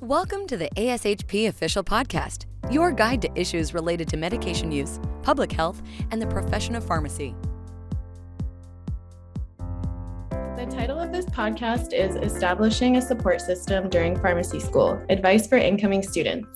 Welcome 0.00 0.46
to 0.46 0.56
the 0.56 0.70
ASHP 0.76 1.48
Official 1.48 1.84
Podcast, 1.84 2.46
your 2.70 2.90
guide 2.90 3.20
to 3.20 3.30
issues 3.38 3.74
related 3.74 4.08
to 4.08 4.16
medication 4.16 4.72
use, 4.72 4.98
public 5.22 5.52
health, 5.52 5.82
and 6.10 6.22
the 6.22 6.26
profession 6.26 6.74
of 6.74 6.82
pharmacy. 6.82 7.34
The 9.58 10.66
title 10.70 10.98
of 10.98 11.12
this 11.12 11.26
podcast 11.26 11.92
is 11.92 12.16
Establishing 12.16 12.96
a 12.96 13.02
Support 13.02 13.42
System 13.42 13.90
During 13.90 14.18
Pharmacy 14.18 14.58
School 14.58 15.04
Advice 15.10 15.46
for 15.46 15.58
Incoming 15.58 16.02
Students. 16.02 16.48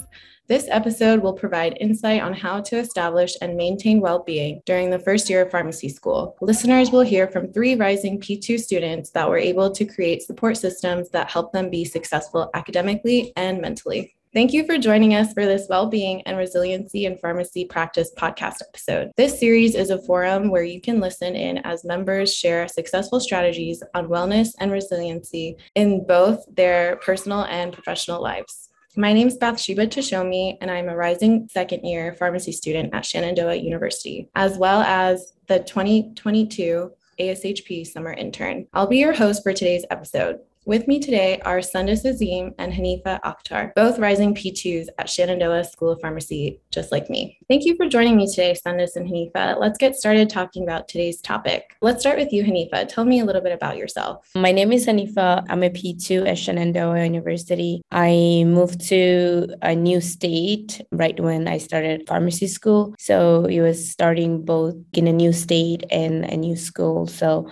This 0.47 0.69
episode 0.71 1.23
will 1.23 1.33
provide 1.33 1.79
insight 1.81 2.21
on 2.21 2.35
how 2.35 2.61
to 2.61 2.77
establish 2.77 3.35
and 3.41 3.57
maintain 3.57 4.03
well 4.03 4.23
being 4.23 4.61
during 4.67 4.91
the 4.91 4.99
first 4.99 5.31
year 5.31 5.41
of 5.41 5.51
pharmacy 5.51 5.89
school. 5.89 6.37
Listeners 6.43 6.91
will 6.91 7.01
hear 7.01 7.29
from 7.29 7.51
three 7.51 7.77
rising 7.77 8.21
P2 8.21 8.61
students 8.61 9.09
that 9.13 9.27
were 9.27 9.39
able 9.39 9.71
to 9.71 9.87
create 9.87 10.23
support 10.23 10.59
systems 10.59 11.09
that 11.11 11.31
help 11.31 11.53
them 11.53 11.71
be 11.71 11.87
successful 11.87 12.51
academically 12.53 13.33
and 13.37 13.63
mentally. 13.63 14.17
Thank 14.35 14.53
you 14.53 14.67
for 14.67 14.77
joining 14.77 15.15
us 15.15 15.33
for 15.33 15.47
this 15.47 15.67
Well-Being 15.71 16.21
and 16.27 16.37
Resiliency 16.37 17.07
in 17.07 17.17
Pharmacy 17.17 17.65
Practice 17.65 18.13
podcast 18.19 18.57
episode. 18.69 19.13
This 19.17 19.41
series 19.41 19.75
is 19.75 19.89
a 19.89 20.03
forum 20.03 20.51
where 20.51 20.65
you 20.65 20.79
can 20.79 21.01
listen 21.01 21.35
in 21.37 21.59
as 21.59 21.85
members 21.85 22.35
share 22.35 22.69
successful 22.69 23.19
strategies 23.19 23.83
on 23.95 24.09
wellness 24.09 24.49
and 24.59 24.71
resiliency 24.71 25.57
in 25.75 26.05
both 26.05 26.45
their 26.55 26.97
personal 26.97 27.45
and 27.45 27.73
professional 27.73 28.21
lives. 28.21 28.69
My 28.97 29.13
name 29.13 29.27
is 29.27 29.37
Bathsheba 29.37 29.89
Tashomi, 29.89 30.57
and 30.61 30.71
I'm 30.71 30.89
a 30.89 30.95
rising 30.95 31.49
second 31.51 31.85
year 31.85 32.15
pharmacy 32.15 32.53
student 32.53 32.95
at 32.95 33.05
Shenandoah 33.05 33.57
University, 33.57 34.29
as 34.37 34.57
well 34.57 34.83
as 34.83 35.33
the 35.49 35.59
2022 35.59 36.93
ASHP 37.19 37.89
summer 37.89 38.13
intern. 38.13 38.69
I'll 38.73 38.87
be 38.87 38.99
your 38.99 39.13
host 39.13 39.43
for 39.43 39.53
today's 39.53 39.85
episode. 39.91 40.39
With 40.67 40.89
me 40.89 40.99
today 40.99 41.43
are 41.45 41.61
Sundus 41.61 42.07
Azim 42.07 42.55
and 42.59 42.73
Hanifa 42.73 43.21
Akhtar, 43.21 43.75
both 43.75 43.99
rising 43.99 44.35
P2s 44.35 44.87
at 44.97 45.11
Shenandoah 45.11 45.65
School 45.65 45.91
of 45.91 46.01
Pharmacy, 46.01 46.59
just 46.71 46.91
like 46.91 47.11
me. 47.11 47.37
Thank 47.49 47.67
you 47.67 47.77
for 47.77 47.87
joining 47.87 48.17
me 48.17 48.27
today, 48.27 48.55
Sundus 48.55 48.97
and 48.97 49.07
Hanifa. 49.07 49.61
Let's 49.61 49.77
get 49.77 49.95
started 49.95 50.31
talking 50.31 50.63
about 50.63 50.89
today's 50.89 51.21
topic. 51.21 51.77
Let's 51.83 52.01
start 52.01 52.17
with 52.17 52.33
you, 52.33 52.45
Hanifa. 52.45 52.89
Tell 52.89 53.05
me 53.05 53.21
a 53.21 53.27
little 53.27 53.43
bit 53.43 53.53
about 53.53 53.77
yourself. 53.77 54.31
My 54.35 54.53
name 54.53 54.73
is 54.73 54.87
Hanifa. 54.87 55.45
I'm 55.51 55.63
a 55.63 55.69
P2 55.69 56.27
at 56.27 56.39
Shenandoah 56.39 57.05
University. 57.05 57.83
I 57.93 58.45
moved 58.47 58.89
to 58.89 59.55
a 59.61 59.75
new 59.75 60.01
state 60.01 60.81
right 60.93 61.21
when 61.21 61.47
I 61.47 61.59
started 61.59 62.09
pharmacy 62.09 62.47
school. 62.47 62.95
So 62.99 63.45
it 63.45 63.61
was 63.61 63.91
starting 63.91 64.47
both 64.47 64.77
in 64.95 65.09
a 65.09 65.13
new 65.13 65.35
state 65.35 65.85
and 65.91 66.25
a 66.25 66.39
new 66.39 66.57
school. 66.57 67.07
So 67.07 67.51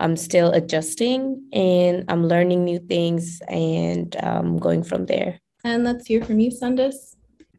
I'm 0.00 0.16
still 0.16 0.50
adjusting 0.50 1.46
and 1.52 2.04
I'm 2.08 2.26
learning 2.26 2.64
new 2.64 2.78
things 2.78 3.40
and 3.48 4.16
um, 4.22 4.58
going 4.58 4.82
from 4.82 5.06
there. 5.06 5.38
And 5.62 5.84
let's 5.84 6.06
hear 6.06 6.24
from 6.24 6.40
you, 6.40 6.50
Sundus. 6.50 7.09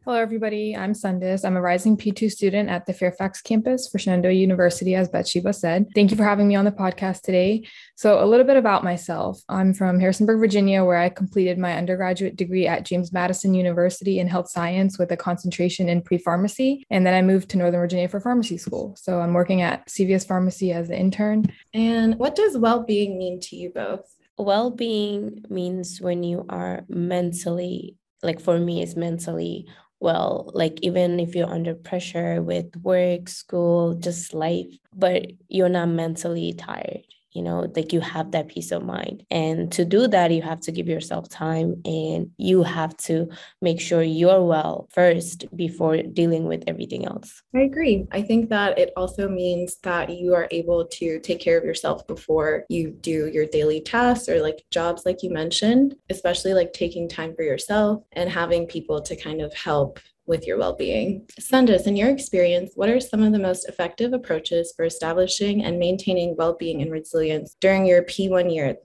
Hello, 0.04 0.16
everybody. 0.16 0.76
I'm 0.76 0.94
Sundus. 0.94 1.44
I'm 1.44 1.56
a 1.56 1.60
rising 1.60 1.96
P2 1.96 2.28
student 2.28 2.68
at 2.68 2.86
the 2.86 2.92
Fairfax 2.92 3.40
campus 3.40 3.88
for 3.88 4.00
Shenandoah 4.00 4.32
University, 4.32 4.96
as 4.96 5.08
Bathsheba 5.08 5.52
said. 5.52 5.86
Thank 5.94 6.10
you 6.10 6.16
for 6.16 6.24
having 6.24 6.48
me 6.48 6.56
on 6.56 6.64
the 6.64 6.72
podcast 6.72 7.20
today. 7.20 7.68
So, 7.94 8.20
a 8.20 8.26
little 8.26 8.44
bit 8.44 8.56
about 8.56 8.82
myself. 8.82 9.40
I'm 9.48 9.72
from 9.72 10.00
Harrisonburg, 10.00 10.40
Virginia, 10.40 10.84
where 10.84 10.96
I 10.96 11.08
completed 11.08 11.56
my 11.56 11.76
undergraduate 11.76 12.34
degree 12.34 12.66
at 12.66 12.84
James 12.84 13.12
Madison 13.12 13.54
University 13.54 14.18
in 14.18 14.26
health 14.26 14.50
science 14.50 14.98
with 14.98 15.12
a 15.12 15.16
concentration 15.16 15.88
in 15.88 16.02
pre 16.02 16.18
pharmacy. 16.18 16.84
And 16.90 17.06
then 17.06 17.14
I 17.14 17.22
moved 17.22 17.50
to 17.50 17.58
Northern 17.58 17.78
Virginia 17.78 18.08
for 18.08 18.18
pharmacy 18.18 18.58
school. 18.58 18.96
So, 18.98 19.20
I'm 19.20 19.34
working 19.34 19.62
at 19.62 19.86
CVS 19.86 20.26
Pharmacy 20.26 20.72
as 20.72 20.90
an 20.90 20.96
intern. 20.96 21.44
And 21.74 22.18
what 22.18 22.34
does 22.34 22.58
well 22.58 22.82
being 22.82 23.18
mean 23.18 23.38
to 23.38 23.54
you 23.54 23.70
both? 23.70 24.16
Well 24.36 24.72
being 24.72 25.44
means 25.48 26.00
when 26.00 26.24
you 26.24 26.44
are 26.48 26.84
mentally, 26.88 27.94
like 28.20 28.40
for 28.40 28.58
me, 28.58 28.82
it's 28.82 28.96
mentally 28.96 29.68
well 30.02 30.50
like 30.54 30.78
even 30.82 31.20
if 31.20 31.34
you're 31.36 31.48
under 31.50 31.74
pressure 31.74 32.42
with 32.42 32.76
work 32.78 33.28
school 33.28 33.94
just 33.94 34.34
life 34.34 34.66
but 34.94 35.26
you're 35.48 35.70
not 35.70 35.88
mentally 35.88 36.52
tired 36.54 37.04
you 37.32 37.42
know 37.42 37.70
like 37.74 37.92
you 37.92 38.00
have 38.00 38.30
that 38.32 38.48
peace 38.48 38.72
of 38.72 38.84
mind. 38.84 39.24
And 39.30 39.70
to 39.72 39.84
do 39.84 40.06
that 40.08 40.30
you 40.30 40.42
have 40.42 40.60
to 40.60 40.72
give 40.72 40.88
yourself 40.88 41.28
time 41.28 41.80
and 41.84 42.30
you 42.36 42.62
have 42.62 42.96
to 43.08 43.28
make 43.60 43.80
sure 43.80 44.02
you're 44.02 44.42
well 44.42 44.88
first 44.92 45.44
before 45.56 46.02
dealing 46.02 46.46
with 46.46 46.64
everything 46.66 47.06
else. 47.06 47.42
I 47.54 47.60
agree. 47.60 48.06
I 48.12 48.22
think 48.22 48.48
that 48.50 48.78
it 48.78 48.92
also 48.96 49.28
means 49.28 49.76
that 49.82 50.10
you 50.10 50.34
are 50.34 50.48
able 50.50 50.86
to 50.86 51.20
take 51.20 51.40
care 51.40 51.58
of 51.58 51.64
yourself 51.64 52.06
before 52.06 52.64
you 52.68 52.90
do 52.90 53.28
your 53.28 53.46
daily 53.46 53.80
tasks 53.80 54.28
or 54.28 54.40
like 54.40 54.64
jobs 54.70 55.02
like 55.04 55.22
you 55.22 55.30
mentioned 55.30 55.94
especially 56.10 56.54
like 56.54 56.72
taking 56.72 57.08
time 57.08 57.34
for 57.34 57.42
yourself 57.42 58.02
and 58.12 58.30
having 58.30 58.66
people 58.66 59.00
to 59.00 59.16
kind 59.16 59.40
of 59.40 59.52
help 59.54 59.98
with 60.26 60.46
your 60.46 60.58
well-being. 60.58 61.26
Sundus, 61.38 61.86
in 61.86 61.96
your 61.96 62.08
experience, 62.08 62.72
what 62.74 62.88
are 62.88 63.00
some 63.00 63.22
of 63.22 63.32
the 63.32 63.38
most 63.38 63.68
effective 63.68 64.12
approaches 64.12 64.72
for 64.76 64.84
establishing 64.84 65.64
and 65.64 65.78
maintaining 65.78 66.36
well-being 66.36 66.80
and 66.80 66.92
resilience 66.92 67.56
during 67.60 67.86
your 67.86 68.02
P1 68.02 68.54
year? 68.54 68.76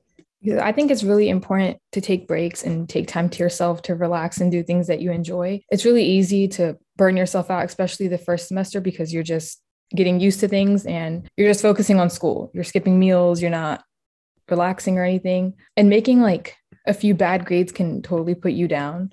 I 0.62 0.72
think 0.72 0.92
it's 0.92 1.04
really 1.04 1.30
important 1.30 1.78
to 1.92 2.02
take 2.02 2.28
breaks 2.28 2.64
and 2.64 2.88
take 2.88 3.08
time 3.08 3.30
to 3.30 3.40
yourself 3.44 3.82
to 3.84 3.96
relax 3.96 4.40
and 4.40 4.52
do 4.52 4.64
things 4.64 4.88
that 4.88 5.02
you 5.02 5.12
enjoy. 5.12 5.62
It's 5.72 5.84
really 5.86 6.06
easy 6.06 6.48
to 6.50 6.78
burn 6.96 7.18
yourself 7.18 7.52
out, 7.52 7.66
especially 7.66 8.08
the 8.08 8.18
first 8.18 8.48
semester, 8.48 8.80
because 8.80 9.14
you're 9.14 9.24
just 9.24 9.62
getting 9.96 10.20
used 10.20 10.40
to 10.42 10.48
things 10.48 10.86
and 10.86 11.28
you're 11.38 11.50
just 11.50 11.62
focusing 11.62 12.00
on 12.00 12.10
school. 12.10 12.52
You're 12.54 12.64
skipping 12.64 13.00
meals, 13.00 13.42
you're 13.42 13.52
not 13.52 13.84
relaxing 14.50 14.98
or 14.98 15.04
anything. 15.04 15.56
And 15.76 15.90
making 15.90 16.22
like 16.22 16.56
a 16.86 16.94
few 16.94 17.14
bad 17.14 17.46
grades 17.46 17.72
can 17.72 18.02
totally 18.02 18.36
put 18.36 18.54
you 18.54 18.68
down. 18.68 19.10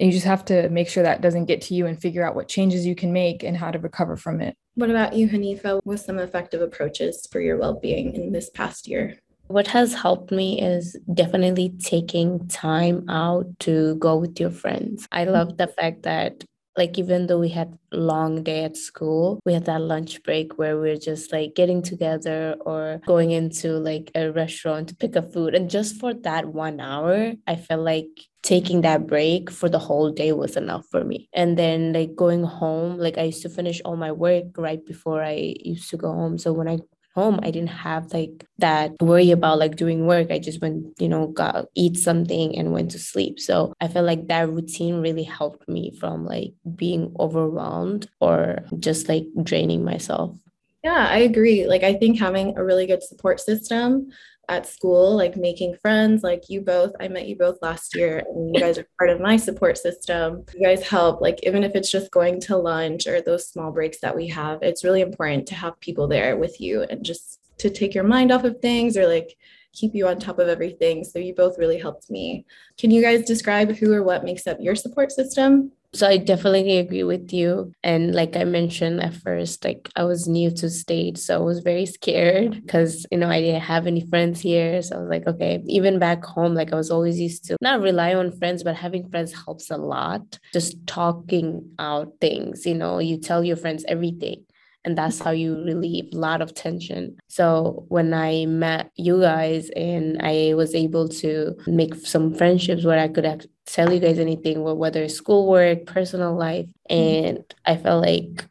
And 0.00 0.08
you 0.08 0.12
just 0.12 0.26
have 0.26 0.44
to 0.46 0.68
make 0.70 0.88
sure 0.88 1.02
that 1.02 1.20
doesn't 1.20 1.44
get 1.44 1.60
to 1.62 1.74
you 1.74 1.86
and 1.86 2.00
figure 2.00 2.26
out 2.26 2.34
what 2.34 2.48
changes 2.48 2.86
you 2.86 2.94
can 2.94 3.12
make 3.12 3.42
and 3.42 3.56
how 3.56 3.70
to 3.70 3.78
recover 3.78 4.16
from 4.16 4.40
it. 4.40 4.56
What 4.74 4.90
about 4.90 5.14
you, 5.14 5.28
Hanifa? 5.28 5.80
What 5.84 5.98
some 5.98 6.18
effective 6.18 6.62
approaches 6.62 7.28
for 7.30 7.40
your 7.40 7.58
well 7.58 7.78
being 7.78 8.14
in 8.14 8.32
this 8.32 8.50
past 8.50 8.88
year? 8.88 9.18
What 9.48 9.66
has 9.66 9.92
helped 9.92 10.30
me 10.30 10.62
is 10.62 10.96
definitely 11.12 11.74
taking 11.78 12.48
time 12.48 13.08
out 13.10 13.46
to 13.60 13.96
go 13.96 14.16
with 14.16 14.40
your 14.40 14.50
friends. 14.50 15.06
I 15.12 15.24
love 15.24 15.58
the 15.58 15.66
fact 15.66 16.04
that 16.04 16.42
like 16.76 16.98
even 16.98 17.26
though 17.26 17.38
we 17.38 17.48
had 17.48 17.76
long 17.92 18.42
day 18.42 18.64
at 18.64 18.76
school 18.76 19.38
we 19.44 19.52
had 19.52 19.66
that 19.66 19.80
lunch 19.80 20.22
break 20.22 20.58
where 20.58 20.80
we 20.80 20.90
are 20.90 20.96
just 20.96 21.32
like 21.32 21.54
getting 21.54 21.82
together 21.82 22.56
or 22.60 23.00
going 23.06 23.30
into 23.30 23.72
like 23.78 24.10
a 24.14 24.30
restaurant 24.32 24.88
to 24.88 24.94
pick 24.96 25.16
up 25.16 25.32
food. 25.32 25.54
And 25.54 25.68
just 25.68 25.96
for 26.00 26.14
that 26.14 26.46
one 26.46 26.80
hour 26.80 27.32
i 27.46 27.56
felt 27.56 27.82
like 27.82 28.06
taking 28.42 28.80
that 28.80 29.06
break 29.06 29.50
for 29.50 29.68
the 29.68 29.78
whole 29.78 30.10
day 30.10 30.32
was 30.32 30.56
enough 30.56 30.84
for 30.90 31.04
me. 31.04 31.28
And 31.32 31.56
then 31.56 31.92
like 31.92 32.16
going 32.16 32.42
home 32.42 32.98
like 32.98 33.18
i 33.18 33.24
used 33.24 33.42
to 33.42 33.48
finish 33.48 33.80
all 33.84 33.96
my 33.96 34.12
work 34.12 34.56
right 34.56 34.84
before 34.84 35.22
i 35.22 35.54
used 35.60 35.90
to 35.90 35.96
go 35.96 36.12
home. 36.12 36.38
So 36.38 36.52
when 36.52 36.68
i 36.68 36.78
home 37.14 37.38
i 37.42 37.50
didn't 37.50 37.68
have 37.68 38.12
like 38.12 38.44
that 38.58 38.92
worry 39.00 39.30
about 39.30 39.58
like 39.58 39.76
doing 39.76 40.06
work. 40.06 40.30
I 40.30 40.38
just 40.38 40.60
went 40.62 40.86
you 41.00 41.08
know 41.08 41.26
got 41.28 41.66
eat 41.74 41.96
something 41.98 42.56
and 42.56 42.72
went 42.72 42.90
to 42.92 42.98
sleep. 42.98 43.40
So 43.40 43.74
i 43.80 43.88
felt 43.88 44.06
like 44.06 44.28
that 44.28 44.48
routine 44.48 45.00
really 45.00 45.24
helped 45.24 45.68
me 45.68 45.92
from 46.00 46.24
like 46.24 46.52
being 46.76 47.14
overwhelmed 47.18 48.08
or 48.20 48.58
just 48.78 49.08
like 49.08 49.26
draining 49.42 49.84
myself. 49.84 50.36
Yeah 50.82 51.06
i 51.10 51.18
agree. 51.18 51.66
Like 51.66 51.82
i 51.82 51.94
think 51.94 52.18
having 52.18 52.56
a 52.56 52.64
really 52.64 52.86
good 52.86 53.02
support 53.02 53.40
system 53.40 54.10
at 54.48 54.66
school, 54.66 55.16
like 55.16 55.36
making 55.36 55.76
friends, 55.76 56.22
like 56.22 56.48
you 56.48 56.60
both. 56.60 56.92
I 57.00 57.08
met 57.08 57.26
you 57.26 57.36
both 57.36 57.58
last 57.62 57.94
year, 57.94 58.22
and 58.26 58.54
you 58.54 58.60
guys 58.60 58.78
are 58.78 58.86
part 58.98 59.10
of 59.10 59.20
my 59.20 59.36
support 59.36 59.78
system. 59.78 60.44
You 60.54 60.66
guys 60.66 60.86
help, 60.86 61.20
like, 61.20 61.40
even 61.44 61.62
if 61.62 61.74
it's 61.74 61.90
just 61.90 62.10
going 62.10 62.40
to 62.42 62.56
lunch 62.56 63.06
or 63.06 63.20
those 63.20 63.48
small 63.48 63.70
breaks 63.70 64.00
that 64.00 64.16
we 64.16 64.26
have, 64.28 64.58
it's 64.62 64.84
really 64.84 65.00
important 65.00 65.46
to 65.48 65.54
have 65.54 65.78
people 65.80 66.08
there 66.08 66.36
with 66.36 66.60
you 66.60 66.82
and 66.82 67.04
just 67.04 67.40
to 67.58 67.70
take 67.70 67.94
your 67.94 68.04
mind 68.04 68.32
off 68.32 68.44
of 68.44 68.60
things 68.60 68.96
or 68.96 69.06
like 69.06 69.36
keep 69.72 69.94
you 69.94 70.06
on 70.06 70.18
top 70.18 70.38
of 70.38 70.48
everything. 70.48 71.04
So 71.04 71.18
you 71.18 71.34
both 71.34 71.58
really 71.58 71.78
helped 71.78 72.10
me. 72.10 72.44
Can 72.78 72.90
you 72.90 73.00
guys 73.00 73.24
describe 73.24 73.76
who 73.76 73.92
or 73.92 74.02
what 74.02 74.24
makes 74.24 74.46
up 74.46 74.58
your 74.60 74.74
support 74.74 75.12
system? 75.12 75.72
So 75.94 76.06
I 76.08 76.16
definitely 76.16 76.78
agree 76.78 77.02
with 77.04 77.34
you. 77.34 77.70
And 77.82 78.14
like 78.14 78.34
I 78.34 78.44
mentioned 78.44 79.02
at 79.02 79.12
first, 79.12 79.62
like 79.62 79.90
I 79.94 80.04
was 80.04 80.26
new 80.26 80.50
to 80.52 80.70
state, 80.70 81.18
so 81.18 81.34
I 81.36 81.44
was 81.44 81.58
very 81.60 81.84
scared 81.84 82.62
because 82.62 83.04
you 83.10 83.18
know 83.18 83.28
I 83.28 83.42
didn't 83.42 83.60
have 83.60 83.86
any 83.86 84.00
friends 84.08 84.40
here. 84.40 84.80
So 84.80 84.96
I 84.96 85.00
was 85.00 85.10
like, 85.10 85.26
okay, 85.26 85.62
even 85.66 85.98
back 85.98 86.24
home, 86.24 86.54
like 86.54 86.72
I 86.72 86.76
was 86.76 86.90
always 86.90 87.20
used 87.20 87.44
to 87.48 87.58
not 87.60 87.82
rely 87.82 88.14
on 88.14 88.32
friends, 88.32 88.62
but 88.64 88.74
having 88.74 89.06
friends 89.10 89.34
helps 89.44 89.70
a 89.70 89.76
lot. 89.76 90.38
Just 90.54 90.86
talking 90.86 91.70
out 91.78 92.14
things, 92.22 92.64
you 92.64 92.74
know, 92.74 92.98
you 92.98 93.18
tell 93.18 93.44
your 93.44 93.56
friends 93.56 93.84
everything 93.86 94.44
and 94.84 94.98
that's 94.98 95.18
how 95.18 95.30
you 95.30 95.62
relieve 95.64 96.08
a 96.12 96.16
lot 96.16 96.42
of 96.42 96.54
tension 96.54 97.16
so 97.28 97.84
when 97.88 98.12
i 98.12 98.44
met 98.46 98.90
you 98.96 99.20
guys 99.20 99.70
and 99.76 100.20
i 100.22 100.52
was 100.54 100.74
able 100.74 101.08
to 101.08 101.54
make 101.66 101.94
some 101.94 102.34
friendships 102.34 102.84
where 102.84 102.98
i 102.98 103.08
could 103.08 103.24
have 103.24 103.44
tell 103.66 103.92
you 103.92 104.00
guys 104.00 104.18
anything 104.18 104.62
whether 104.62 105.02
it's 105.02 105.14
schoolwork 105.14 105.86
personal 105.86 106.34
life 106.34 106.66
mm-hmm. 106.90 107.26
and 107.26 107.54
i 107.66 107.76
felt 107.76 108.04
like 108.04 108.46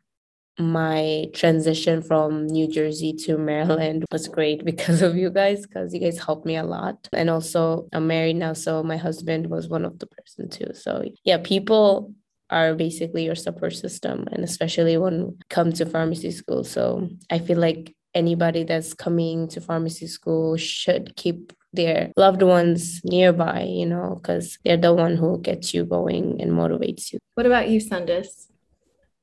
my 0.61 1.25
transition 1.33 2.01
from 2.01 2.45
New 2.47 2.67
Jersey 2.67 3.13
to 3.13 3.37
Maryland 3.37 4.05
was 4.11 4.27
great 4.27 4.63
because 4.65 5.01
of 5.01 5.15
you 5.15 5.29
guys, 5.29 5.65
because 5.65 5.93
you 5.93 5.99
guys 5.99 6.19
helped 6.19 6.45
me 6.45 6.55
a 6.55 6.63
lot. 6.63 7.07
And 7.13 7.29
also, 7.29 7.87
I'm 7.93 8.07
married 8.07 8.35
now, 8.35 8.53
so 8.53 8.83
my 8.83 8.97
husband 8.97 9.47
was 9.47 9.67
one 9.67 9.85
of 9.85 9.99
the 9.99 10.07
person 10.07 10.49
too. 10.49 10.73
So 10.73 11.03
yeah, 11.23 11.37
people 11.43 12.13
are 12.51 12.75
basically 12.75 13.25
your 13.25 13.35
support 13.35 13.73
system, 13.73 14.27
and 14.31 14.43
especially 14.43 14.97
when 14.97 15.37
come 15.49 15.71
to 15.73 15.85
pharmacy 15.85 16.31
school. 16.31 16.63
So 16.63 17.09
I 17.29 17.39
feel 17.39 17.57
like 17.57 17.95
anybody 18.13 18.63
that's 18.63 18.93
coming 18.93 19.47
to 19.47 19.61
pharmacy 19.61 20.07
school 20.07 20.57
should 20.57 21.15
keep 21.15 21.53
their 21.73 22.11
loved 22.17 22.43
ones 22.43 23.01
nearby, 23.05 23.63
you 23.63 23.85
know, 23.85 24.19
because 24.21 24.59
they're 24.65 24.75
the 24.75 24.93
one 24.93 25.15
who 25.15 25.39
gets 25.41 25.73
you 25.73 25.85
going 25.85 26.41
and 26.41 26.51
motivates 26.51 27.13
you. 27.13 27.19
What 27.35 27.45
about 27.45 27.69
you, 27.69 27.79
Sundus? 27.79 28.50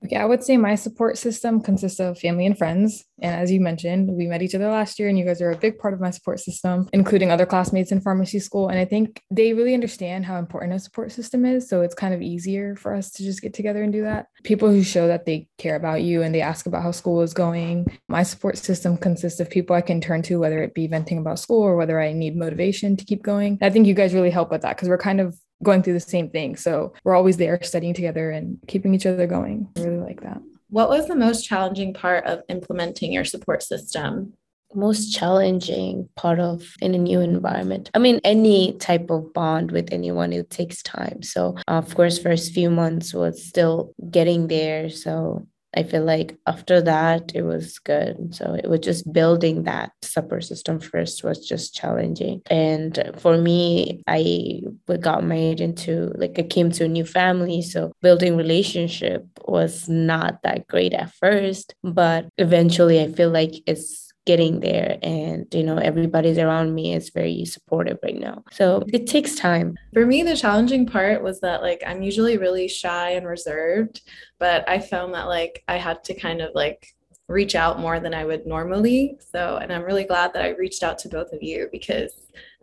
Okay, 0.04 0.16
I 0.16 0.24
would 0.24 0.44
say 0.44 0.56
my 0.56 0.76
support 0.76 1.18
system 1.18 1.60
consists 1.60 1.98
of 1.98 2.18
family 2.18 2.46
and 2.46 2.56
friends. 2.56 3.04
And 3.20 3.34
as 3.34 3.50
you 3.50 3.60
mentioned, 3.60 4.08
we 4.12 4.28
met 4.28 4.42
each 4.42 4.54
other 4.54 4.68
last 4.68 4.98
year, 4.98 5.08
and 5.08 5.18
you 5.18 5.24
guys 5.24 5.42
are 5.42 5.50
a 5.50 5.56
big 5.56 5.78
part 5.78 5.92
of 5.92 6.00
my 6.00 6.10
support 6.10 6.38
system, 6.38 6.88
including 6.92 7.32
other 7.32 7.44
classmates 7.44 7.90
in 7.90 8.00
pharmacy 8.00 8.38
school. 8.38 8.68
And 8.68 8.78
I 8.78 8.84
think 8.84 9.20
they 9.30 9.54
really 9.54 9.74
understand 9.74 10.24
how 10.24 10.38
important 10.38 10.72
a 10.72 10.78
support 10.78 11.10
system 11.10 11.44
is. 11.44 11.68
So 11.68 11.82
it's 11.82 11.96
kind 11.96 12.14
of 12.14 12.22
easier 12.22 12.76
for 12.76 12.94
us 12.94 13.10
to 13.12 13.24
just 13.24 13.42
get 13.42 13.54
together 13.54 13.82
and 13.82 13.92
do 13.92 14.02
that. 14.02 14.26
People 14.44 14.70
who 14.70 14.84
show 14.84 15.08
that 15.08 15.26
they 15.26 15.48
care 15.58 15.74
about 15.74 16.02
you 16.02 16.22
and 16.22 16.32
they 16.32 16.42
ask 16.42 16.66
about 16.66 16.84
how 16.84 16.92
school 16.92 17.20
is 17.22 17.34
going. 17.34 17.86
My 18.08 18.22
support 18.22 18.56
system 18.56 18.96
consists 18.96 19.40
of 19.40 19.50
people 19.50 19.74
I 19.74 19.80
can 19.80 20.00
turn 20.00 20.22
to, 20.22 20.38
whether 20.38 20.62
it 20.62 20.74
be 20.74 20.86
venting 20.86 21.18
about 21.18 21.40
school 21.40 21.60
or 21.60 21.74
whether 21.74 22.00
I 22.00 22.12
need 22.12 22.36
motivation 22.36 22.96
to 22.96 23.04
keep 23.04 23.24
going. 23.24 23.58
I 23.60 23.70
think 23.70 23.88
you 23.88 23.94
guys 23.94 24.14
really 24.14 24.30
help 24.30 24.52
with 24.52 24.62
that 24.62 24.76
because 24.76 24.88
we're 24.88 24.96
kind 24.96 25.20
of 25.20 25.36
going 25.62 25.82
through 25.82 25.94
the 25.94 26.00
same 26.00 26.30
thing. 26.30 26.56
So 26.56 26.92
we're 27.04 27.16
always 27.16 27.36
there 27.36 27.62
studying 27.62 27.94
together 27.94 28.30
and 28.30 28.58
keeping 28.66 28.94
each 28.94 29.06
other 29.06 29.26
going. 29.26 29.68
I 29.76 29.82
really 29.82 29.98
like 29.98 30.22
that. 30.22 30.40
What 30.70 30.90
was 30.90 31.08
the 31.08 31.16
most 31.16 31.46
challenging 31.46 31.94
part 31.94 32.26
of 32.26 32.42
implementing 32.48 33.12
your 33.12 33.24
support 33.24 33.62
system? 33.62 34.34
Most 34.74 35.14
challenging 35.14 36.10
part 36.14 36.38
of 36.40 36.62
in 36.82 36.94
a 36.94 36.98
new 36.98 37.20
environment. 37.20 37.90
I 37.94 37.98
mean, 37.98 38.20
any 38.22 38.74
type 38.74 39.08
of 39.08 39.32
bond 39.32 39.70
with 39.70 39.90
anyone, 39.92 40.34
it 40.34 40.50
takes 40.50 40.82
time. 40.82 41.22
So, 41.22 41.56
of 41.68 41.94
course, 41.94 42.18
first 42.18 42.52
few 42.52 42.68
months 42.68 43.14
was 43.14 43.42
still 43.42 43.94
getting 44.10 44.48
there. 44.48 44.90
So 44.90 45.46
I 45.76 45.82
feel 45.82 46.04
like 46.04 46.36
after 46.46 46.80
that, 46.82 47.32
it 47.34 47.42
was 47.42 47.78
good. 47.78 48.34
So 48.34 48.54
it 48.54 48.68
was 48.68 48.80
just 48.80 49.12
building 49.12 49.64
that 49.64 49.92
support 50.02 50.44
system 50.44 50.80
first 50.80 51.22
was 51.22 51.46
just 51.46 51.74
challenging. 51.74 52.40
And 52.50 53.12
for 53.18 53.36
me, 53.36 54.02
I 54.06 54.62
got 55.00 55.24
married 55.24 55.60
into 55.60 56.12
like 56.16 56.38
I 56.38 56.42
came 56.42 56.70
to 56.72 56.84
a 56.84 56.88
new 56.88 57.04
family. 57.04 57.62
So 57.62 57.92
building 58.00 58.36
relationship 58.36 59.26
was 59.46 59.88
not 59.88 60.42
that 60.42 60.66
great 60.68 60.94
at 60.94 61.12
first, 61.14 61.74
but 61.82 62.28
eventually 62.38 63.00
I 63.00 63.12
feel 63.12 63.30
like 63.30 63.54
it's 63.66 64.07
getting 64.28 64.60
there 64.60 64.98
and 65.02 65.46
you 65.54 65.64
know 65.64 65.78
everybody's 65.78 66.36
around 66.36 66.74
me 66.74 66.92
is 66.92 67.08
very 67.08 67.46
supportive 67.46 67.98
right 68.02 68.20
now. 68.20 68.44
So 68.50 68.84
it 68.92 69.06
takes 69.06 69.34
time. 69.34 69.74
For 69.94 70.04
me 70.04 70.22
the 70.22 70.36
challenging 70.36 70.84
part 70.84 71.22
was 71.22 71.40
that 71.40 71.62
like 71.62 71.82
i'm 71.86 72.02
usually 72.02 72.36
really 72.36 72.68
shy 72.68 73.12
and 73.12 73.26
reserved 73.26 74.02
but 74.38 74.68
i 74.68 74.78
found 74.80 75.14
that 75.14 75.28
like 75.28 75.64
i 75.66 75.76
had 75.76 76.04
to 76.04 76.14
kind 76.14 76.42
of 76.42 76.50
like 76.54 76.94
reach 77.28 77.54
out 77.54 77.80
more 77.80 78.00
than 78.00 78.12
i 78.12 78.26
would 78.26 78.46
normally. 78.46 79.16
So 79.32 79.56
and 79.62 79.72
i'm 79.72 79.82
really 79.90 80.04
glad 80.04 80.34
that 80.34 80.44
i 80.44 80.50
reached 80.50 80.82
out 80.82 80.98
to 81.00 81.08
both 81.08 81.32
of 81.32 81.42
you 81.42 81.70
because 81.72 82.12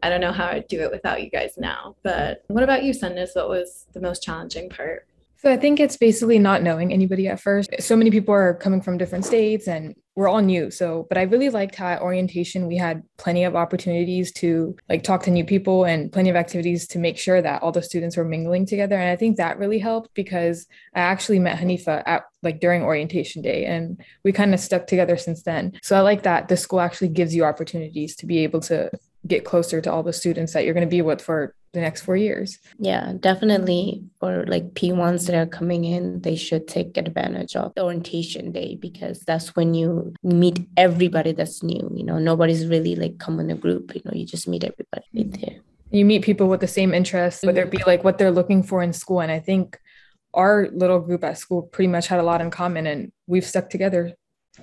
i 0.03 0.09
don't 0.09 0.21
know 0.21 0.31
how 0.39 0.49
i'd 0.49 0.67
do 0.67 0.81
it 0.81 0.91
without 0.91 1.23
you 1.23 1.31
guys 1.31 1.53
now. 1.57 1.95
But 2.03 2.43
what 2.47 2.63
about 2.63 2.83
you 2.83 2.93
Sundus 2.93 3.31
what 3.33 3.49
was 3.49 3.87
the 3.95 4.01
most 4.01 4.21
challenging 4.21 4.69
part? 4.69 5.07
So 5.37 5.51
I 5.51 5.57
think 5.57 5.79
it's 5.79 5.97
basically 5.97 6.37
not 6.37 6.61
knowing 6.61 6.93
anybody 6.93 7.27
at 7.27 7.39
first. 7.39 7.69
So 7.79 7.95
many 7.95 8.11
people 8.11 8.33
are 8.33 8.53
coming 8.53 8.81
from 8.81 8.97
different 8.97 9.25
states 9.25 9.67
and 9.67 9.95
we're 10.15 10.29
all 10.29 10.41
new. 10.41 10.71
So, 10.71 11.05
but 11.09 11.17
I 11.17 11.23
really 11.23 11.49
liked 11.49 11.75
how 11.75 11.87
at 11.87 12.01
orientation 12.01 12.67
we 12.67 12.77
had 12.77 13.03
plenty 13.17 13.43
of 13.43 13.55
opportunities 13.55 14.31
to 14.33 14.75
like 14.89 15.03
talk 15.03 15.23
to 15.23 15.31
new 15.31 15.43
people 15.43 15.83
and 15.83 16.11
plenty 16.11 16.29
of 16.29 16.37
activities 16.37 16.87
to 16.89 16.99
make 16.99 17.17
sure 17.17 17.41
that 17.41 17.61
all 17.61 17.73
the 17.73 17.83
students 17.83 18.15
were 18.15 18.23
mingling 18.23 18.65
together. 18.65 18.95
And 18.95 19.09
I 19.09 19.17
think 19.17 19.35
that 19.37 19.59
really 19.59 19.79
helped 19.79 20.13
because 20.13 20.67
I 20.93 21.01
actually 21.01 21.39
met 21.39 21.59
Hanifa 21.59 22.01
at 22.05 22.23
like 22.41 22.61
during 22.61 22.83
orientation 22.83 23.41
day 23.41 23.65
and 23.65 24.01
we 24.23 24.31
kind 24.31 24.53
of 24.53 24.59
stuck 24.61 24.87
together 24.87 25.17
since 25.17 25.43
then. 25.43 25.73
So 25.83 25.97
I 25.97 26.01
like 26.01 26.23
that 26.23 26.47
the 26.47 26.55
school 26.55 26.79
actually 26.79 27.09
gives 27.09 27.35
you 27.35 27.43
opportunities 27.43 28.15
to 28.17 28.25
be 28.25 28.39
able 28.39 28.61
to 28.61 28.91
get 29.27 29.45
closer 29.45 29.81
to 29.81 29.91
all 29.91 30.03
the 30.03 30.13
students 30.13 30.53
that 30.53 30.65
you're 30.65 30.73
going 30.73 30.87
to 30.87 30.89
be 30.89 31.01
with 31.01 31.21
for 31.21 31.55
the 31.73 31.81
next 31.81 32.01
four 32.01 32.15
years. 32.15 32.57
Yeah, 32.79 33.13
definitely. 33.19 34.03
For 34.19 34.45
like 34.47 34.73
P1s 34.73 35.27
that 35.27 35.35
are 35.35 35.45
coming 35.45 35.85
in, 35.85 36.21
they 36.21 36.35
should 36.35 36.67
take 36.67 36.97
advantage 36.97 37.55
of 37.55 37.73
the 37.75 37.83
orientation 37.83 38.51
day 38.51 38.75
because 38.75 39.19
that's 39.21 39.55
when 39.55 39.73
you 39.73 40.13
meet 40.23 40.67
everybody 40.77 41.33
that's 41.33 41.61
new. 41.61 41.91
You 41.93 42.05
know, 42.05 42.17
nobody's 42.17 42.65
really 42.65 42.95
like 42.95 43.19
come 43.19 43.39
in 43.39 43.51
a 43.51 43.55
group, 43.55 43.93
you 43.93 44.01
know, 44.05 44.11
you 44.13 44.25
just 44.25 44.47
meet 44.47 44.63
everybody 44.63 45.05
right 45.13 45.41
there. 45.41 45.59
You 45.91 46.05
meet 46.05 46.23
people 46.23 46.47
with 46.47 46.61
the 46.61 46.67
same 46.67 46.93
interests, 46.93 47.43
whether 47.43 47.61
it 47.61 47.71
be 47.71 47.83
like 47.85 48.03
what 48.03 48.17
they're 48.17 48.31
looking 48.31 48.63
for 48.63 48.81
in 48.81 48.91
school. 48.91 49.21
And 49.21 49.31
I 49.31 49.39
think 49.39 49.79
our 50.33 50.67
little 50.73 50.99
group 50.99 51.23
at 51.23 51.37
school 51.37 51.61
pretty 51.61 51.87
much 51.87 52.07
had 52.07 52.19
a 52.19 52.23
lot 52.23 52.41
in 52.41 52.51
common 52.51 52.87
and 52.87 53.11
we've 53.27 53.45
stuck 53.45 53.69
together 53.69 54.13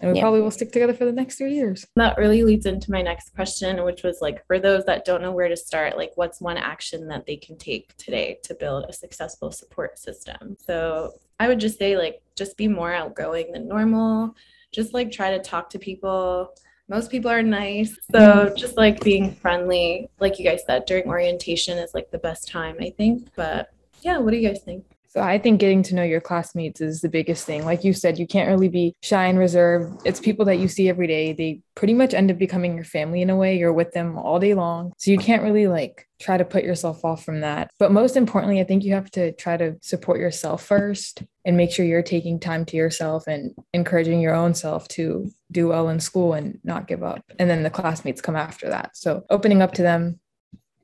and 0.00 0.11
we 0.11 0.17
yeah. 0.17 0.23
probably 0.23 0.41
will 0.41 0.50
stick 0.50 0.73
together 0.73 0.94
for 0.94 1.05
the 1.05 1.12
next 1.12 1.37
three 1.37 1.55
years. 1.55 1.87
That 1.97 2.17
really 2.17 2.43
leads 2.43 2.67
into 2.67 2.91
my 2.91 3.03
next 3.03 3.35
question, 3.35 3.85
which 3.85 4.03
was 4.03 4.19
like 4.21 4.47
for 4.47 4.59
those 4.59 4.85
that 4.87 5.05
don't 5.05 5.23
know 5.23 5.33
where 5.33 5.49
to 5.49 5.56
start, 5.56 5.97
like 5.97 6.12
what's 6.15 6.41
one 6.41 6.56
action 6.56 7.09
that 7.09 7.27
they 7.27 7.37
can 7.37 7.56
take 7.59 7.97
today 7.97 8.39
to 8.44 8.55
build 8.55 8.87
a 8.89 8.93
successful 8.93 9.50
support 9.50 9.99
system? 9.99 10.56
So 10.59 11.12
I 11.39 11.49
would 11.49 11.61
just 11.61 11.79
say, 11.79 11.97
like, 11.97 12.23
just 12.37 12.56
be 12.56 12.69
more 12.69 12.94
outgoing 12.94 13.53
than 13.53 13.69
normal. 13.69 14.35
Just 14.71 14.94
like 14.94 15.11
try 15.11 15.37
to 15.37 15.43
talk 15.43 15.69
to 15.71 15.79
people. 15.79 16.55
Most 16.88 17.11
people 17.11 17.31
are 17.31 17.43
nice. 17.43 17.97
So 18.11 18.19
mm-hmm. 18.19 18.56
just 18.56 18.77
like 18.77 19.00
being 19.03 19.35
friendly, 19.35 20.09
like 20.21 20.38
you 20.38 20.45
guys 20.45 20.62
said, 20.67 20.85
during 20.87 21.06
orientation 21.06 21.79
is 21.79 21.95
like 21.95 22.11
the 22.11 22.19
best 22.19 22.49
time, 22.49 22.77
I 22.81 22.91
think. 22.91 23.29
But 23.35 23.71
yeah, 24.00 24.19
what 24.19 24.31
do 24.31 24.37
you 24.37 24.49
guys 24.49 24.62
think? 24.62 24.85
So 25.12 25.20
I 25.20 25.38
think 25.38 25.61
getting 25.61 25.82
to 25.85 25.94
know 25.94 26.03
your 26.03 26.23
classmates 26.23 26.81
is 26.81 27.03
the 27.03 27.09
biggest 27.11 27.44
thing. 27.44 27.67
Like 27.67 27.85
you 27.85 27.93
said, 27.93 28.19
you 28.19 28.26
can't 28.26 28.49
really 28.49 28.70
be 28.70 28.97
shy 29.03 29.26
and 29.26 29.38
reserved. 29.38 30.00
It's 30.06 30.19
people 30.19 30.47
that 30.47 30.56
you 30.56 30.69
see 30.69 30.88
every 30.88 31.06
day. 31.06 31.35
They 31.35 31.61
pretty 31.75 31.93
much 31.93 32.14
end 32.14 32.31
up 32.31 32.38
becoming 32.38 32.75
your 32.75 32.85
family 32.85 33.20
in 33.20 33.29
a 33.29 33.37
way. 33.37 33.59
You're 33.59 33.75
with 33.75 33.93
them 33.93 34.17
all 34.17 34.41
day 34.41 34.55
long. 34.55 34.94
So 34.97 35.11
you 35.11 35.19
can't 35.19 35.43
really 35.43 35.67
like 35.67 36.09
try 36.19 36.38
to 36.38 36.47
put 36.47 36.64
yourself 36.64 37.05
off 37.05 37.26
from 37.26 37.41
that. 37.41 37.70
But 37.79 37.93
most 37.93 38.17
importantly, 38.17 38.59
I 38.59 38.64
think 38.64 38.85
you 38.85 38.94
have 38.94 39.11
to 39.11 39.32
try 39.32 39.59
to 39.59 39.76
support 39.82 40.19
yourself 40.19 40.64
first 40.64 41.23
and 41.44 41.59
make 41.59 41.73
sure 41.73 41.85
you're 41.85 42.03
taking 42.03 42.41
time 42.41 42.64
to 42.67 42.79
yourself 42.79 43.26
and 43.26 43.55
encouraging 43.75 44.23
your 44.23 44.35
own 44.35 44.55
self 44.55 44.88
to 44.88 45.31
do 45.50 45.69
well 45.69 45.91
in 45.91 46.00
school 46.00 46.32
and 46.32 46.59
not 46.64 46.88
give 46.88 47.03
up. 47.03 47.23
And 47.38 47.50
then 47.50 47.64
the 47.64 47.70
classmates 47.70 48.23
come 48.23 48.37
after 48.37 48.70
that. 48.70 48.97
So 48.97 49.26
opening 49.29 49.61
up 49.61 49.75
to 49.75 49.82
them, 49.82 50.21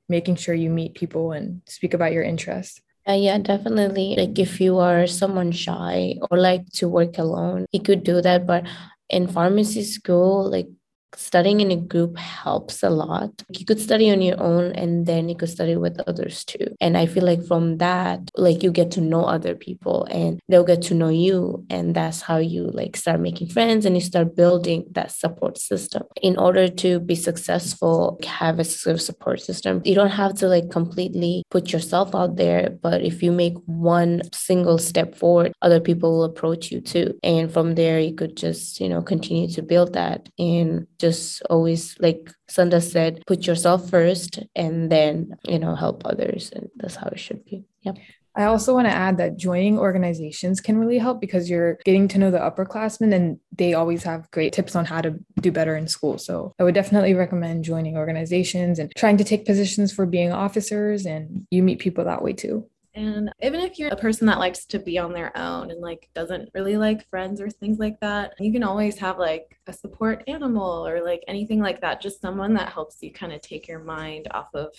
making 0.06 0.37
sure 0.37 0.54
you 0.54 0.68
meet 0.68 0.97
people 0.97 1.32
and 1.32 1.62
speak 1.64 1.94
about 1.94 2.12
your 2.12 2.23
interests 2.23 2.82
uh, 3.08 3.12
yeah, 3.12 3.38
definitely. 3.38 4.14
Like 4.16 4.38
if 4.38 4.60
you 4.60 4.78
are 4.78 5.06
someone 5.06 5.52
shy 5.52 6.14
or 6.30 6.38
like 6.38 6.66
to 6.74 6.88
work 6.88 7.18
alone, 7.18 7.66
you 7.72 7.80
could 7.80 8.04
do 8.04 8.20
that. 8.22 8.46
But 8.46 8.66
in 9.08 9.26
pharmacy 9.28 9.82
school, 9.84 10.50
like 10.50 10.68
studying 11.14 11.60
in 11.60 11.70
a 11.70 11.76
group 11.76 12.16
helps 12.16 12.82
a 12.82 12.90
lot. 12.90 13.30
You 13.50 13.64
could 13.64 13.80
study 13.80 14.10
on 14.10 14.22
your 14.22 14.40
own 14.40 14.72
and 14.72 15.06
then 15.06 15.28
you 15.28 15.36
could 15.36 15.48
study 15.48 15.76
with 15.76 16.00
others 16.06 16.44
too. 16.44 16.74
And 16.80 16.96
I 16.96 17.06
feel 17.06 17.24
like 17.24 17.44
from 17.44 17.78
that, 17.78 18.30
like 18.36 18.62
you 18.62 18.70
get 18.70 18.90
to 18.92 19.00
know 19.00 19.24
other 19.24 19.54
people 19.54 20.04
and 20.10 20.40
they'll 20.48 20.64
get 20.64 20.82
to 20.82 20.94
know 20.94 21.08
you. 21.08 21.64
And 21.70 21.94
that's 21.94 22.22
how 22.22 22.38
you 22.38 22.70
like 22.72 22.96
start 22.96 23.20
making 23.20 23.48
friends 23.48 23.86
and 23.86 23.96
you 23.96 24.00
start 24.00 24.36
building 24.36 24.84
that 24.92 25.10
support 25.10 25.58
system. 25.58 26.04
In 26.22 26.36
order 26.36 26.68
to 26.68 27.00
be 27.00 27.14
successful, 27.14 28.18
have 28.24 28.58
a 28.58 28.64
support 28.64 29.40
system, 29.40 29.82
you 29.84 29.94
don't 29.94 30.10
have 30.10 30.34
to 30.34 30.48
like 30.48 30.70
completely 30.70 31.44
put 31.50 31.72
yourself 31.72 32.14
out 32.14 32.36
there. 32.36 32.70
But 32.70 33.02
if 33.02 33.22
you 33.22 33.32
make 33.32 33.54
one 33.66 34.22
single 34.32 34.78
step 34.78 35.14
forward, 35.14 35.52
other 35.62 35.80
people 35.80 36.18
will 36.18 36.24
approach 36.24 36.70
you 36.70 36.80
too. 36.80 37.18
And 37.22 37.52
from 37.52 37.74
there, 37.74 37.98
you 38.00 38.14
could 38.14 38.36
just, 38.36 38.80
you 38.80 38.88
know, 38.88 39.02
continue 39.02 39.48
to 39.48 39.62
build 39.62 39.94
that 39.94 40.28
and 40.38 40.86
just 40.99 41.43
always 41.49 41.97
like 42.00 42.31
Sundus 42.49 42.93
said, 42.93 43.23
put 43.26 43.47
yourself 43.47 43.88
first 43.88 44.40
and 44.55 44.90
then, 44.90 45.35
you 45.45 45.59
know, 45.59 45.75
help 45.75 46.02
others. 46.05 46.50
And 46.55 46.69
that's 46.76 46.97
how 46.97 47.09
it 47.09 47.19
should 47.19 47.45
be. 47.45 47.64
Yep. 47.83 47.99
I 48.38 48.45
also 48.45 48.73
want 48.73 48.87
to 48.87 48.95
add 48.95 49.19
that 49.19 49.37
joining 49.37 49.81
organizations 49.81 50.61
can 50.61 50.78
really 50.78 50.99
help 50.99 51.21
because 51.21 51.50
you're 51.50 51.75
getting 51.85 52.07
to 52.09 52.19
know 52.19 52.31
the 52.31 52.38
upperclassmen 52.38 53.12
and 53.12 53.40
they 53.57 53.75
always 53.75 54.05
have 54.05 54.31
great 54.31 54.52
tips 54.52 54.76
on 54.76 54.85
how 54.85 55.00
to 55.00 55.19
do 55.40 55.50
better 55.50 55.76
in 55.76 55.88
school. 55.88 56.19
So 56.19 56.55
I 56.61 56.62
would 56.62 56.75
definitely 56.75 57.14
recommend 57.14 57.64
joining 57.64 57.97
organizations 57.97 58.78
and 58.78 58.93
trying 58.97 59.17
to 59.17 59.25
take 59.25 59.45
positions 59.45 59.93
for 59.93 60.07
being 60.07 60.31
officers 60.31 61.05
and 61.05 61.49
you 61.50 61.64
meet 61.64 61.81
people 61.81 62.05
that 62.05 62.23
way 62.23 62.33
too. 62.33 62.69
And 62.95 63.30
even 63.42 63.61
if 63.61 63.78
you're 63.78 63.92
a 63.92 63.97
person 63.97 64.26
that 64.26 64.38
likes 64.38 64.64
to 64.66 64.78
be 64.78 64.99
on 64.99 65.12
their 65.12 65.37
own 65.37 65.71
and 65.71 65.80
like 65.80 66.09
doesn't 66.14 66.50
really 66.54 66.76
like 66.76 67.09
friends 67.09 67.40
or 67.40 67.49
things 67.49 67.78
like 67.78 68.00
that, 68.00 68.35
you 68.40 68.52
can 68.52 68.64
always 68.64 68.99
have 68.99 69.18
like 69.18 69.59
a 69.66 69.73
support 69.73 70.25
animal 70.26 70.87
or 70.87 71.04
like 71.04 71.23
anything 71.28 71.61
like 71.61 71.80
that, 71.80 72.00
just 72.00 72.21
someone 72.21 72.54
that 72.54 72.73
helps 72.73 72.97
you 73.00 73.12
kind 73.12 73.33
of 73.33 73.40
take 73.40 73.68
your 73.68 73.80
mind 73.80 74.26
off 74.33 74.49
of 74.54 74.75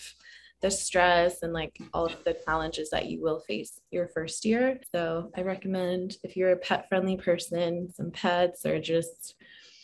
the 0.62 0.70
stress 0.70 1.42
and 1.42 1.54
like 1.54 1.78
all 1.94 2.06
of 2.06 2.24
the 2.26 2.36
challenges 2.46 2.90
that 2.90 3.06
you 3.06 3.22
will 3.22 3.40
face 3.40 3.80
your 3.92 4.08
first 4.10 4.44
year. 4.44 4.80
So 4.94 5.32
I 5.38 5.42
recommend 5.42 6.18
if 6.24 6.36
you're 6.36 6.52
a 6.52 6.58
pet 6.58 6.90
friendly 6.90 7.16
person, 7.16 7.94
some 7.94 8.12
pets 8.12 8.66
or 8.66 8.80
just 8.80 9.36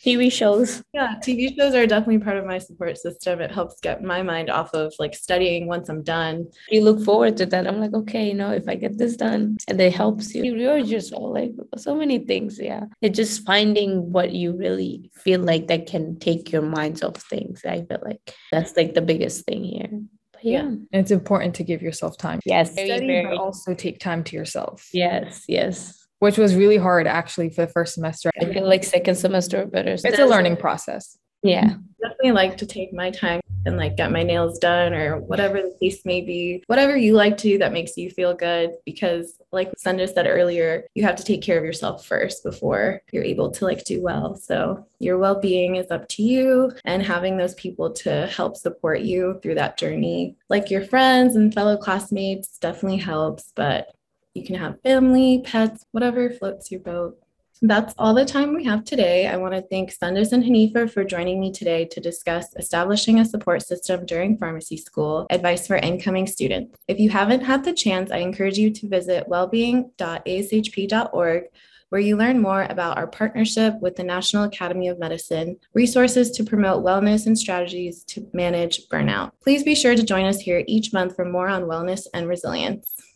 TV 0.04 0.30
shows. 0.30 0.82
Yeah, 0.92 1.14
TV 1.22 1.56
shows 1.56 1.74
are 1.74 1.86
definitely 1.86 2.18
part 2.18 2.36
of 2.36 2.46
my 2.46 2.58
support 2.58 2.96
system. 2.96 3.40
It 3.40 3.50
helps 3.50 3.80
get 3.80 4.02
my 4.02 4.22
mind 4.22 4.50
off 4.50 4.72
of 4.74 4.94
like 4.98 5.14
studying 5.14 5.66
once 5.66 5.88
I'm 5.88 6.02
done. 6.02 6.46
You 6.70 6.82
look 6.82 7.02
forward 7.04 7.36
to 7.38 7.46
that. 7.46 7.66
I'm 7.66 7.80
like, 7.80 7.94
okay, 7.94 8.28
you 8.28 8.34
know, 8.34 8.50
if 8.50 8.68
I 8.68 8.76
get 8.76 8.98
this 8.98 9.16
done, 9.16 9.56
and 9.68 9.80
it 9.80 9.92
helps 9.94 10.34
you. 10.34 10.44
You're 10.54 10.82
just 10.84 11.12
all 11.12 11.32
like 11.32 11.52
so 11.76 11.94
many 11.94 12.20
things. 12.20 12.58
Yeah. 12.58 12.84
It's 13.02 13.16
just 13.16 13.44
finding 13.46 14.12
what 14.12 14.32
you 14.32 14.56
really 14.56 15.10
feel 15.14 15.40
like 15.40 15.66
that 15.68 15.86
can 15.86 16.18
take 16.18 16.52
your 16.52 16.62
minds 16.62 17.02
off 17.02 17.16
things. 17.28 17.62
I 17.64 17.84
feel 17.84 18.00
like 18.04 18.20
that's 18.52 18.76
like 18.76 18.94
the 18.94 19.02
biggest 19.02 19.44
thing 19.44 19.64
here. 19.64 19.88
But 20.32 20.44
yeah. 20.44 20.70
It's 20.92 21.10
important 21.10 21.54
to 21.56 21.64
give 21.64 21.82
yourself 21.82 22.16
time. 22.16 22.40
Yes. 22.44 22.72
Study, 22.72 22.88
Very, 22.88 23.06
very. 23.06 23.24
but 23.24 23.38
also 23.38 23.74
take 23.74 23.98
time 23.98 24.22
to 24.24 24.36
yourself. 24.36 24.88
Yes. 24.92 25.44
Yes. 25.48 26.05
Which 26.18 26.38
was 26.38 26.54
really 26.54 26.78
hard 26.78 27.06
actually 27.06 27.50
for 27.50 27.66
the 27.66 27.72
first 27.72 27.94
semester. 27.94 28.30
I 28.40 28.46
feel 28.46 28.66
like 28.66 28.84
second 28.84 29.16
semester 29.16 29.66
better. 29.66 29.92
It's 29.92 30.18
a 30.18 30.24
learning 30.24 30.56
process. 30.56 31.18
Yeah. 31.42 31.74
definitely 32.02 32.32
like 32.32 32.56
to 32.58 32.66
take 32.66 32.92
my 32.92 33.10
time 33.10 33.40
and 33.66 33.76
like 33.76 33.96
get 33.96 34.12
my 34.12 34.22
nails 34.22 34.58
done 34.58 34.94
or 34.94 35.18
whatever 35.18 35.60
the 35.60 35.76
case 35.80 36.04
may 36.04 36.20
be. 36.20 36.62
Whatever 36.66 36.96
you 36.96 37.14
like 37.14 37.36
to 37.38 37.48
do 37.48 37.58
that 37.58 37.72
makes 37.72 37.96
you 37.96 38.10
feel 38.10 38.34
good 38.34 38.70
because 38.84 39.38
like 39.52 39.72
Sundus 39.76 40.14
said 40.14 40.26
earlier, 40.26 40.84
you 40.94 41.02
have 41.04 41.16
to 41.16 41.24
take 41.24 41.42
care 41.42 41.58
of 41.58 41.64
yourself 41.64 42.06
first 42.06 42.44
before 42.44 43.00
you're 43.12 43.24
able 43.24 43.50
to 43.50 43.64
like 43.64 43.84
do 43.84 44.00
well. 44.02 44.36
So 44.36 44.86
your 44.98 45.18
well-being 45.18 45.76
is 45.76 45.90
up 45.90 46.08
to 46.10 46.22
you 46.22 46.72
and 46.84 47.02
having 47.02 47.36
those 47.36 47.54
people 47.54 47.92
to 47.92 48.26
help 48.28 48.56
support 48.56 49.00
you 49.00 49.40
through 49.42 49.56
that 49.56 49.78
journey. 49.78 50.36
Like 50.48 50.70
your 50.70 50.82
friends 50.82 51.36
and 51.36 51.52
fellow 51.52 51.76
classmates 51.76 52.58
definitely 52.58 52.98
helps, 52.98 53.52
but 53.54 53.92
you 54.36 54.44
can 54.44 54.56
have 54.56 54.80
family, 54.82 55.42
pets, 55.44 55.86
whatever 55.92 56.30
floats 56.30 56.70
your 56.70 56.80
boat. 56.80 57.18
That's 57.62 57.94
all 57.96 58.12
the 58.12 58.26
time 58.26 58.54
we 58.54 58.64
have 58.64 58.84
today. 58.84 59.26
I 59.26 59.38
want 59.38 59.54
to 59.54 59.62
thank 59.62 59.90
Sundus 59.90 60.32
and 60.32 60.44
Hanifa 60.44 60.90
for 60.90 61.04
joining 61.04 61.40
me 61.40 61.50
today 61.50 61.86
to 61.86 62.00
discuss 62.00 62.54
establishing 62.56 63.18
a 63.18 63.24
support 63.24 63.62
system 63.62 64.04
during 64.04 64.36
pharmacy 64.36 64.76
school, 64.76 65.26
advice 65.30 65.66
for 65.66 65.76
incoming 65.76 66.26
students. 66.26 66.76
If 66.86 66.98
you 66.98 67.08
haven't 67.08 67.40
had 67.40 67.64
the 67.64 67.72
chance, 67.72 68.10
I 68.10 68.18
encourage 68.18 68.58
you 68.58 68.70
to 68.70 68.88
visit 68.88 69.26
wellbeing.ashp.org 69.28 71.44
where 71.88 72.00
you 72.00 72.16
learn 72.16 72.42
more 72.42 72.66
about 72.68 72.98
our 72.98 73.06
partnership 73.06 73.74
with 73.80 73.96
the 73.96 74.02
National 74.02 74.42
Academy 74.42 74.88
of 74.88 74.98
Medicine, 74.98 75.56
resources 75.72 76.30
to 76.32 76.44
promote 76.44 76.84
wellness 76.84 77.26
and 77.26 77.38
strategies 77.38 78.02
to 78.04 78.28
manage 78.32 78.88
burnout. 78.88 79.30
Please 79.40 79.62
be 79.62 79.74
sure 79.74 79.94
to 79.94 80.02
join 80.02 80.24
us 80.24 80.40
here 80.40 80.64
each 80.66 80.92
month 80.92 81.14
for 81.14 81.24
more 81.24 81.48
on 81.48 81.62
wellness 81.62 82.06
and 82.12 82.28
resilience. 82.28 82.92